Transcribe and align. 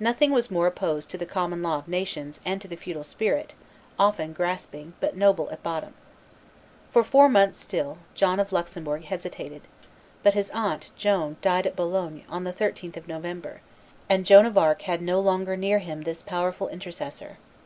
Nothing 0.00 0.30
was 0.32 0.50
more 0.50 0.66
opposed 0.66 1.10
to 1.10 1.18
the 1.18 1.26
common 1.26 1.62
law 1.62 1.76
of 1.76 1.88
nations 1.88 2.40
and 2.42 2.58
to 2.62 2.66
the 2.66 2.74
feudal 2.74 3.04
spirit, 3.04 3.52
often 3.98 4.32
grasping, 4.32 4.94
but 4.98 5.14
noble 5.14 5.50
at 5.50 5.62
bottom. 5.62 5.92
For 6.90 7.04
four 7.04 7.28
months 7.28 7.58
still, 7.60 7.98
John 8.14 8.40
of 8.40 8.50
Luxembourg 8.50 9.04
hesitated; 9.04 9.60
but 10.22 10.32
his 10.32 10.48
aunt, 10.54 10.88
Joan, 10.96 11.36
died 11.42 11.66
at 11.66 11.76
Boulogne, 11.76 12.24
on 12.30 12.44
the 12.44 12.52
13th 12.54 12.96
of 12.96 13.08
November, 13.08 13.60
and 14.08 14.24
Joan 14.24 14.46
of 14.46 14.56
Arc 14.56 14.80
had 14.88 15.02
no 15.02 15.20
longer 15.20 15.54
near 15.54 15.80
him 15.80 16.00
this 16.04 16.22
powerful 16.22 16.68
intercessor. 16.70 17.36